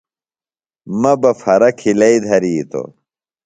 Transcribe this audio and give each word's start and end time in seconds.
مہ 1.01 1.13
بہ 1.21 1.31
پھرہ 1.39 1.69
کِھلئیۡ 1.79 2.19
دھرِیتوۡ 2.25 2.89